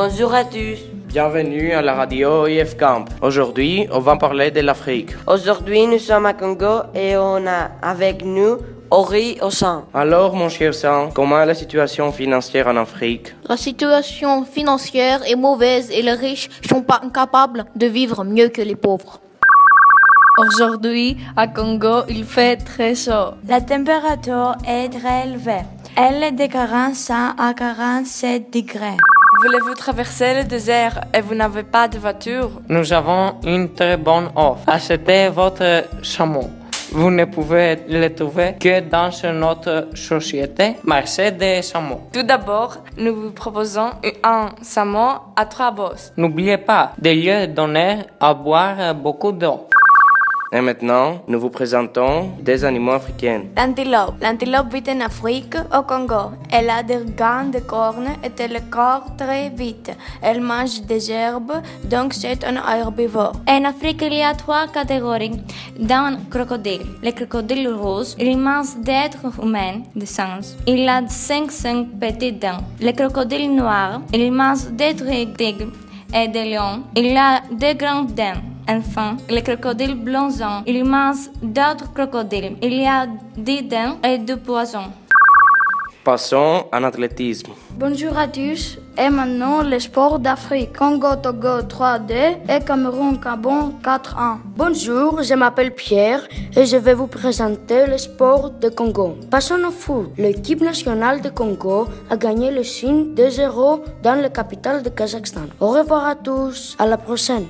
[0.00, 0.78] Bonjour à tous.
[1.08, 3.06] Bienvenue à la radio IF Camp.
[3.20, 5.10] Aujourd'hui, on va parler de l'Afrique.
[5.26, 8.58] Aujourd'hui, nous sommes à Congo et on a avec nous
[8.92, 9.86] Ori Ossan.
[9.92, 13.34] Alors, mon cher sang, comment est la situation financière en Afrique?
[13.48, 18.62] La situation financière est mauvaise et les riches sont pas incapables de vivre mieux que
[18.62, 19.18] les pauvres.
[20.38, 23.34] Aujourd'hui, à Congo, il fait très chaud.
[23.48, 25.66] La température est très élevée.
[25.96, 28.96] Elle est de 45 à 47 degrés.
[29.40, 32.50] Voulez-vous traverser le désert et vous n'avez pas de voiture?
[32.68, 34.64] Nous avons une très bonne offre.
[34.66, 36.50] Achetez votre chameau.
[36.90, 42.00] Vous ne pouvez le trouver que dans notre société marché des chameaux.
[42.12, 43.90] Tout d'abord, nous vous proposons
[44.24, 46.12] un chameau à trois bosses.
[46.16, 49.68] N'oubliez pas de lui donner à boire beaucoup d'eau.
[50.50, 53.42] Et maintenant, nous vous présentons des animaux africains.
[53.54, 54.14] L'antilope.
[54.22, 56.32] L'antilope vit en Afrique, au Congo.
[56.50, 59.90] Elle a des grandes cornes et elle court très vite.
[60.22, 63.34] Elle mange des herbes, donc c'est un herbivore.
[63.46, 65.42] En Afrique, il y a trois catégories
[65.78, 66.86] d'un crocodile.
[67.02, 70.56] Le crocodile rose, il mange d'êtres humains de sens.
[70.66, 72.64] Il a 500 petites dents.
[72.80, 75.04] Le crocodile noir, il mange d'êtres
[75.36, 75.72] tigres
[76.14, 76.84] et des lions.
[76.96, 78.40] Il a deux grandes dents.
[78.68, 82.56] Enfin, le crocodile blonzon, il mange d'autres crocodiles.
[82.62, 84.92] Il y a des dents et du poison.
[86.04, 87.52] Passons en athlétisme.
[87.70, 88.78] Bonjour à tous.
[88.96, 90.76] Et maintenant, les sports d'Afrique.
[90.76, 92.12] Congo, Togo 3D
[92.48, 94.38] et Cameroun, Gabon 4-1.
[94.56, 99.16] Bonjour, je m'appelle Pierre et je vais vous présenter le sport de Congo.
[99.30, 100.10] Passons au foot.
[100.18, 105.46] L'équipe nationale de Congo a gagné le signe 2-0 dans la capitale de Kazakhstan.
[105.60, 106.76] Au revoir à tous.
[106.78, 107.46] À la prochaine.